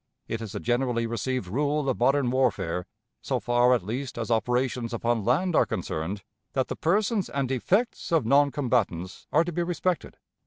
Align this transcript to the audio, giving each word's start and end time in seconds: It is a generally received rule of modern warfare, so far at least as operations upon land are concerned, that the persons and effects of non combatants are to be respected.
It 0.27 0.41
is 0.41 0.55
a 0.55 0.59
generally 0.59 1.05
received 1.05 1.45
rule 1.47 1.87
of 1.87 1.99
modern 1.99 2.31
warfare, 2.31 2.87
so 3.21 3.39
far 3.39 3.75
at 3.75 3.83
least 3.85 4.17
as 4.17 4.31
operations 4.31 4.95
upon 4.95 5.23
land 5.23 5.55
are 5.55 5.67
concerned, 5.67 6.23
that 6.53 6.69
the 6.69 6.75
persons 6.75 7.29
and 7.29 7.51
effects 7.51 8.11
of 8.11 8.25
non 8.25 8.49
combatants 8.49 9.27
are 9.31 9.43
to 9.43 9.51
be 9.51 9.61
respected. 9.61 10.17